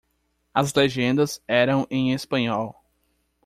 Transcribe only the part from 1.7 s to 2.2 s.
em